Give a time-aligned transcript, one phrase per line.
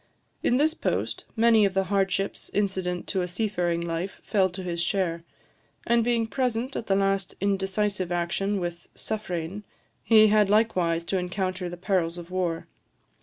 [0.41, 4.81] In this post, many of the hardships incident to a seafaring life fell to his
[4.81, 5.23] share;
[5.85, 9.61] and being present at the last indecisive action with "Suffrein,"
[10.03, 12.65] he had likewise to encounter the perils of war.